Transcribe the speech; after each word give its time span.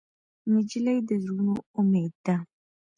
نجلۍ 0.53 0.97
د 1.07 1.09
زړونو 1.23 1.55
امید 1.79 2.13
ده. 2.25 2.35